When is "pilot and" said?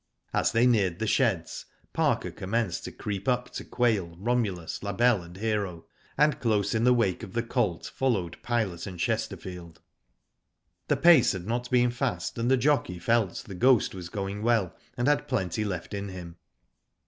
8.41-8.99